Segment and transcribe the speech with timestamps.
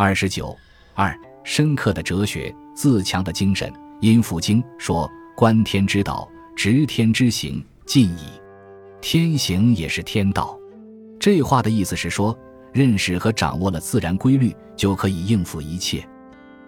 [0.00, 0.56] 二十九
[0.94, 1.12] 二，
[1.42, 3.68] 深刻的哲学，自强的精神。
[4.00, 8.28] 阴符经说：“观天之道，执天之行，尽矣。
[9.00, 10.56] 天行也是天道。”
[11.18, 12.38] 这话的意思是说，
[12.72, 16.08] 认识和掌握了自然规律，就可以应付一切。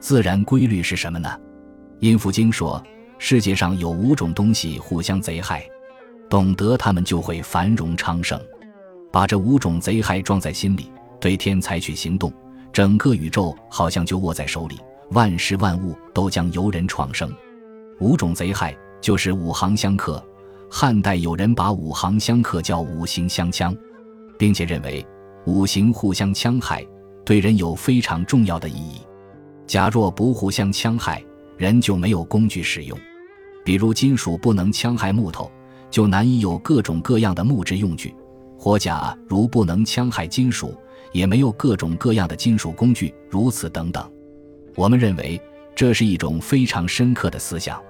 [0.00, 1.30] 自然规律是什么呢？
[2.00, 2.82] 阴符经说，
[3.16, 5.64] 世界上有五种东西互相贼害，
[6.28, 8.40] 懂得它们就会繁荣昌盛。
[9.12, 10.90] 把这五种贼害装在心里，
[11.20, 12.32] 对天采取行动，
[12.72, 14.78] 整个宇宙好像就握在手里。
[15.12, 17.28] 万事万物都将由人创生。
[17.98, 20.24] 五种贼害就是五行相克。
[20.70, 23.76] 汉代有人把五行相克叫五行相枪，
[24.38, 25.04] 并且认为
[25.46, 26.86] 五行互相戕害
[27.24, 29.00] 对人有非常重要的意义。
[29.66, 31.20] 假若不互相戕害，
[31.56, 32.96] 人就没有工具使用。
[33.64, 35.50] 比如金属不能戕害木头，
[35.90, 38.10] 就难以有各种各样的木质用具；
[38.56, 40.72] 火甲如不能戕害金属，
[41.12, 43.14] 也没有各种各样的金属工具。
[43.28, 44.10] 如此等等。
[44.76, 45.40] 我们认为
[45.74, 47.82] 这是一种非常深刻的思想。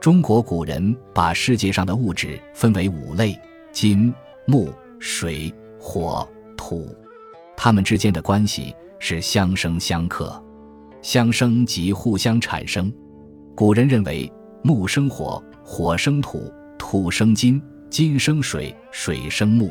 [0.00, 3.38] 中国古人把世界上的物质分为五类：
[3.72, 4.12] 金、
[4.46, 6.94] 木、水、火、土，
[7.56, 10.42] 它们之间的关系是相生相克。
[11.00, 12.92] 相生即互相产生。
[13.54, 14.30] 古人认为
[14.62, 19.70] 木生火，火生土，土生金，金生水，水生木。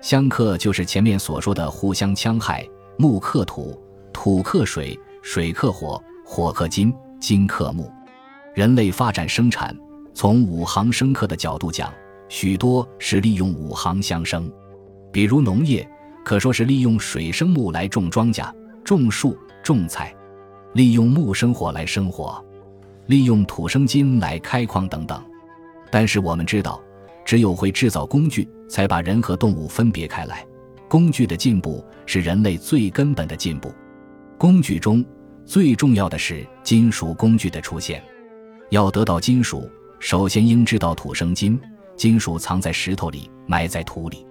[0.00, 3.80] 相克就是前面所说的互相戕害，木克土，
[4.12, 4.98] 土克水。
[5.22, 7.92] 水克火，火克金，金克木。
[8.54, 9.76] 人类发展生产，
[10.14, 11.92] 从五行生克的角度讲，
[12.30, 14.50] 许多是利用五行相生。
[15.12, 15.86] 比如农业，
[16.24, 18.50] 可说是利用水生木来种庄稼、
[18.82, 20.06] 种树、种菜；
[20.72, 22.42] 利用木生火来生火；
[23.04, 25.22] 利用土生金来开矿等等。
[25.90, 26.80] 但是我们知道，
[27.24, 30.46] 只有会制造工具，才把人和动物分别开来。
[30.88, 33.72] 工具的进步是人类最根本的进步。
[34.36, 35.04] 工具中
[35.44, 38.02] 最重要的是金属工具的出现。
[38.70, 41.60] 要得到金属，首先应知道土生金，
[41.96, 44.26] 金属藏在石头里，埋在土里。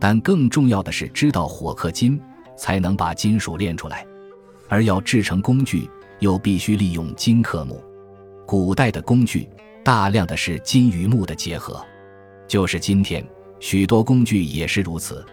[0.00, 2.20] 但更重要的是知道火克金，
[2.56, 4.06] 才能把金属炼出来。
[4.68, 5.88] 而要制成工具，
[6.18, 7.82] 又必须利用金克木。
[8.46, 9.48] 古代的工具
[9.82, 11.82] 大量的是金与木的结合，
[12.46, 13.26] 就是今天
[13.60, 15.24] 许多工具也是如此。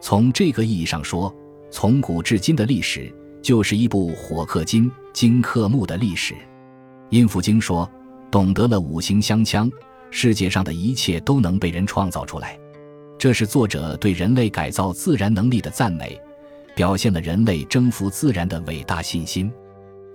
[0.00, 1.34] 从这个意义上说，
[1.70, 3.12] 从古至今的历史。
[3.42, 6.34] 就是一部火克金、金克木的历史。
[7.10, 7.88] 阴符经说，
[8.28, 9.70] 懂得了五行相枪，
[10.10, 12.58] 世界上的一切都能被人创造出来。
[13.16, 16.20] 这是作者对人类改造自然能力的赞美，
[16.74, 19.48] 表现了人类征服自然的伟大信心。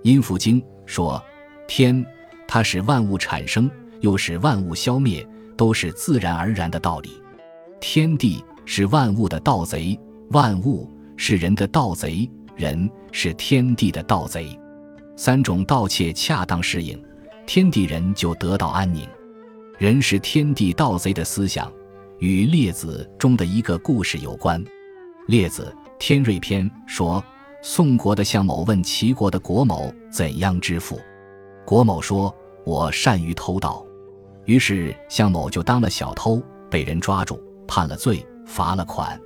[0.02, 1.18] 阴符经说，
[1.66, 2.04] 天
[2.46, 3.70] 它使万物产生，
[4.00, 5.26] 又使万物消灭，
[5.56, 7.22] 都是自然而然的道理。
[7.80, 9.98] 天地是万物的盗贼，
[10.30, 12.30] 万物是人的盗贼。
[12.54, 14.56] 人是天地的盗贼，
[15.16, 17.02] 三种盗窃恰当适应，
[17.46, 19.08] 天地人就得到安宁。
[19.78, 21.72] 人是天地盗贼的思想，
[22.18, 24.62] 与《列子》中的一个故事有关。
[25.26, 27.24] 《列子·天瑞篇》说，
[27.62, 31.00] 宋国的相某问齐国的国某怎样致富，
[31.64, 32.32] 国某说
[32.66, 33.84] ：“我善于偷盗。”
[34.44, 39.20] 于是向某就当了小偷，被人抓住，判了罪，罚了款。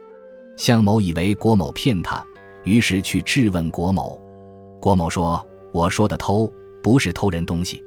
[0.56, 2.25] 向某以为郭某骗他。
[2.65, 4.21] 于是去质问郭某，
[4.81, 7.81] 郭某说：“我说的偷不是偷人东西，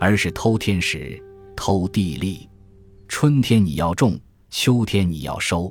[0.00, 1.22] 而是偷天时、
[1.54, 2.48] 偷地利。
[3.08, 5.70] 春天你要种，秋天你要收。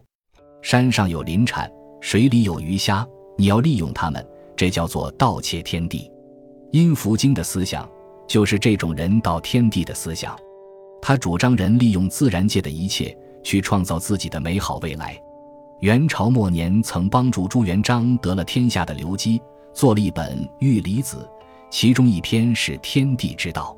[0.62, 1.68] 山上有林产，
[2.02, 3.04] 水里有鱼虾，
[3.36, 4.24] 你要利用它们，
[4.56, 6.12] 这叫做盗窃天地。”
[6.72, 7.90] 阴符经的思想
[8.28, 10.38] 就是这种人盗天地的思想，
[11.02, 15.20] 他主张人利用自然界的一切去创造自己的美好未来。
[15.82, 19.40] 元朝末年，曾帮助朱元璋得了天下的刘基
[19.74, 21.18] 做了一本《玉离子》，
[21.70, 23.76] 其中一篇是天地之道。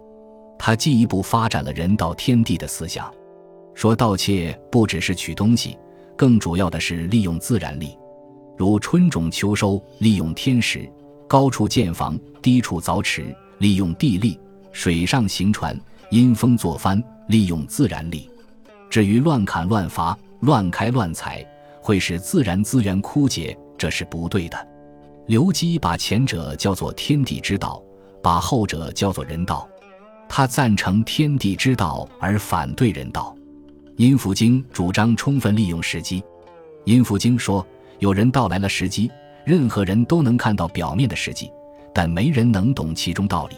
[0.59, 3.11] 他进一步发展了人道天地的思想，
[3.73, 5.77] 说盗窃不只是取东西，
[6.15, 7.97] 更主要的是利用自然力，
[8.55, 10.89] 如春种秋收，利用天时；
[11.27, 14.39] 高处建房，低处凿池，利用地利；
[14.71, 18.29] 水上行船，因风作帆，利用自然力。
[18.89, 21.45] 至于乱砍乱伐、乱开乱采，
[21.81, 24.67] 会使自然资源枯竭，这是不对的。
[25.27, 27.83] 刘基把前者叫做天地之道，
[28.23, 29.67] 把后者叫做人道。
[30.29, 33.35] 他赞成天地之道而反对人道。
[33.97, 36.23] 阴符经主张充分利用时机。
[36.85, 37.65] 阴符经说，
[37.99, 39.11] 有人到来了时机，
[39.45, 41.51] 任何人都能看到表面的时机，
[41.93, 43.55] 但没人能懂其中道理。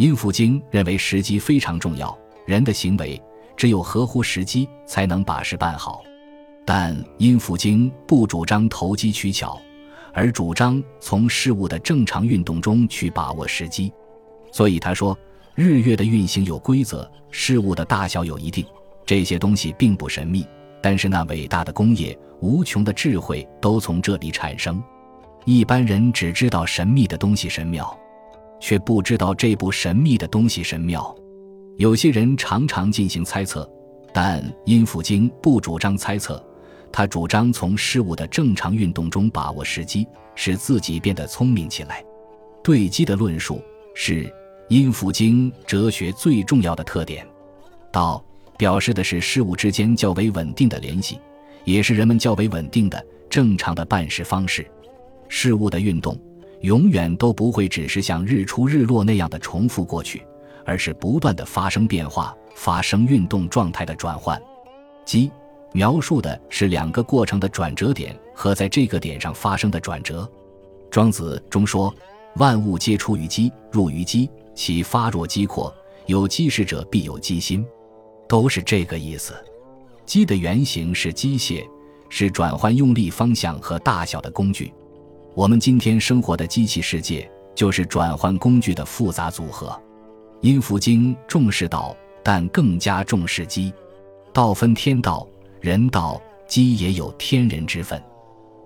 [0.00, 3.20] 阴符经认为时机非常重要，人的行为
[3.54, 6.02] 只有合乎时机，才能把事办好。
[6.64, 9.60] 但阴符经不主张投机取巧，
[10.14, 13.92] 而主张从事物的正常运动中去把握时机。
[14.50, 15.14] 所以他说，
[15.54, 18.64] 日月的运行有规则，事物的大小有一定，
[19.04, 20.46] 这些东西并不神秘。
[20.80, 24.82] 但是那伟大的工业、无穷的智慧都从这里产生。
[25.44, 27.94] 一般人只知道神秘的东西神妙，
[28.60, 31.14] 却不知道这部神秘的东西神妙。
[31.78, 33.68] 有些人常常进行猜测，
[34.12, 36.44] 但阴符经不主张猜测，
[36.92, 42.04] 他主张从事物的正常运动中把握时机，使自己变得聪明起来。
[42.62, 43.62] 对机的论述
[43.94, 44.30] 是
[44.68, 47.26] 阴符经哲学最重要的特点。
[47.90, 48.22] 道
[48.58, 51.18] 表示的是事物之间较为稳定的联系，
[51.64, 54.70] 也是人们较为稳定的正常的办事方式。
[55.28, 56.14] 事物的运动
[56.60, 60.22] 永远都不会只是像日出日落那样的重复过去，
[60.64, 64.40] 而是不断的发生变化，发生运动状态的转换。
[65.04, 65.30] 机
[65.72, 70.30] 描述的是两个过程的转折点和在这个点上发生的转折。
[70.90, 71.94] 庄子中说
[72.36, 75.74] ：“万物皆出于机，入于机，其发若机括。
[76.06, 77.64] 有机识者，必有机心。”
[78.28, 79.34] 都是这个意思。
[80.04, 81.64] 机的原型是机械，
[82.08, 84.72] 是转换用力方向和大小的工具。
[85.34, 89.80] 我们今天生活的机器世界，就是转换工具的复杂组合。
[90.40, 93.72] 阴符经重视道，但更加重视机。
[94.32, 95.26] 道分天道、
[95.60, 98.02] 人道，机也有天人之分。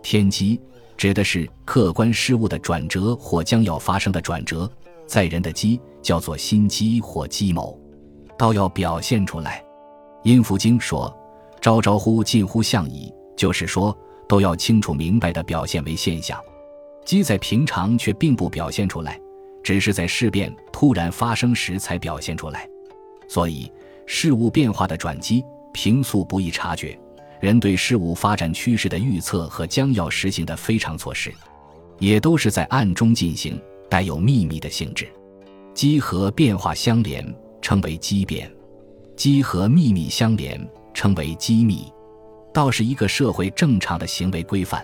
[0.03, 0.59] 天机
[0.97, 4.71] 指的是客观事物的转折或将要发生的转折，
[5.07, 7.79] 在人的机叫做心机或机谋，
[8.39, 9.63] 道要表现出来。
[10.23, 11.15] 阴符经说
[11.61, 13.95] ：“朝朝乎近乎象矣”，就是说
[14.27, 16.41] 都要清楚明白地表现为现象。
[17.05, 19.21] 机在平常却并不表现出来，
[19.63, 22.69] 只是在事变突然发生时才表现出来。
[23.29, 23.71] 所以，
[24.07, 26.99] 事物变化的转机平素不易察觉。
[27.41, 31.31] 人对事物发展趋势的预测和将要实行的非常措施，
[31.99, 33.61] 也都是在暗中进行，
[33.91, 35.07] 带有秘密的性质。
[35.75, 38.49] 机和变化相连，称为机变；
[39.15, 40.59] 机和秘密相连，
[40.95, 41.85] 称为机密。
[42.53, 44.83] 倒是一个社会正常的行为规范。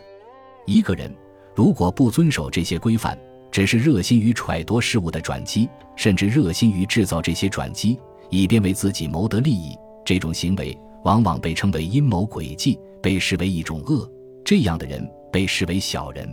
[0.67, 1.11] 一个人。
[1.61, 3.19] 如果不遵守这些规范，
[3.51, 10.75] 只是热心于揣度事物的转机，甚至热心于制造这些转机，以便为自己谋得利益，这种行为
[11.05, 14.11] 往往被称为阴谋诡计，被视为一种恶。
[14.43, 16.27] 这样的人被视为小人。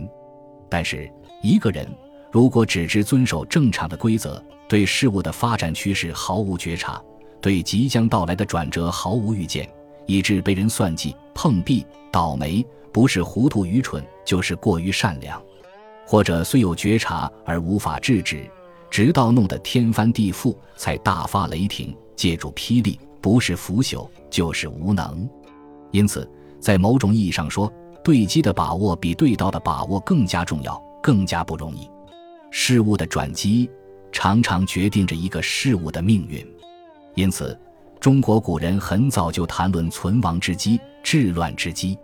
[0.70, 1.06] 但是，
[1.42, 1.86] 一个人
[2.32, 6.98] 如果只知遵守正常的规则，对事物的发展趋势毫无觉察，
[7.38, 9.68] 对即将到来的转折毫无预见，
[10.06, 12.64] 以致被人算计、碰壁、倒霉。
[12.92, 15.40] 不是糊涂愚蠢，就是过于善良，
[16.06, 18.48] 或者虽有觉察而无法制止，
[18.90, 25.28] 直到弄得天翻地覆才大发雷霆，借助霹雳，不是腐朽就是无能。
[25.90, 26.28] 因此，
[26.60, 31.88] 在某种意义上说，对机的把握比对道的把握更加重要，更加不容易。
[32.50, 33.70] 事物的转机
[34.10, 36.46] 常常决定着一个事物的命运，
[37.14, 37.58] 因此，
[38.00, 41.98] 中国古人很早就谈论存亡之机、治乱之机。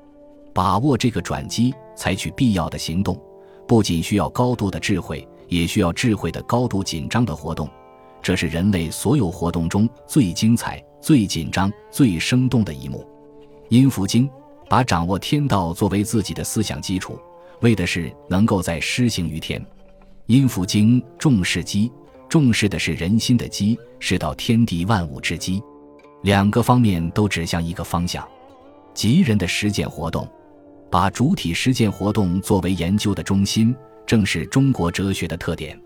[0.55, 3.21] 把握这个转机，采取必要的行动，
[3.67, 7.69] 不仅需要高度的智慧，也需要智慧的高度紧张的活动。
[8.23, 13.05] 这是人类所有活动中最精彩、最紧张、最生动的一幕。
[13.69, 14.31] 阴符经
[14.69, 17.19] 把掌握天道作为自己的思想基础，
[17.61, 19.61] 为的是能够在施行于天。
[20.27, 21.91] 阴符经重视机，
[22.29, 25.61] 重视的是人心的机，是到天地万物之机。
[26.23, 28.27] 两个方面都指向一个方向，
[28.95, 30.27] 即人的实践活动。
[30.91, 33.75] 把主体实践活动作为研究的中心，
[34.07, 35.79] 正是中国哲学的特点。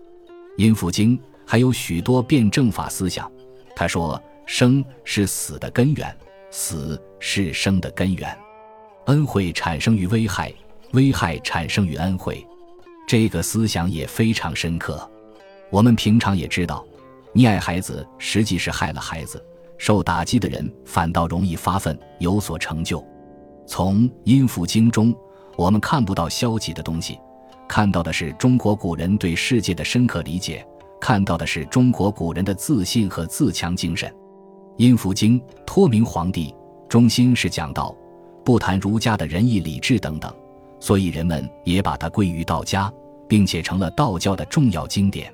[0.57, 3.31] 阴符经还有许多辩证法思想。
[3.75, 6.15] 他说：“生是死的根源，
[6.51, 8.37] 死是生的根源。
[9.05, 10.53] 恩惠产生于危害，
[10.91, 12.45] 危害产生于恩惠。”
[13.07, 15.09] 这个思想也非常深刻。
[15.71, 16.85] 我们平常也知道，
[17.33, 19.43] 溺爱孩子实际是害了孩子，
[19.77, 23.03] 受打击的人反倒容易发愤，有所成就。
[23.69, 25.15] 从阴符经中，
[25.55, 27.19] 我们看不到消极的东西，
[27.67, 30.65] 看到的是中国古人对世界的深刻理解，
[30.99, 34.11] 看到的是中国古人的自信和自强精神。
[34.77, 36.51] 阴符经托名皇帝，
[36.89, 37.95] 中心是讲道，
[38.43, 40.33] 不谈儒家的仁义礼智等等，
[40.79, 42.91] 所以人们也把它归于道家，
[43.27, 45.31] 并且成了道教的重要经典。